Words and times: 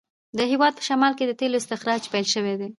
د 0.37 0.39
هیواد 0.51 0.73
په 0.75 0.83
شمال 0.87 1.13
کې 1.17 1.25
د 1.27 1.31
تېلو 1.39 1.59
استخراج 1.59 2.01
پیل 2.13 2.25
شوی 2.33 2.55
دی. 2.59 2.69